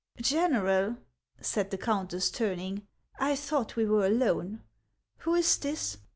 "General," 0.19 0.97
said 1.41 1.69
the 1.69 1.77
countess, 1.77 2.31
turning," 2.31 2.87
I 3.19 3.35
thought 3.35 3.75
we 3.75 3.85
were 3.85 4.07
alone. 4.07 4.63
Who 5.19 5.35
is 5.35 5.59
this 5.59 5.97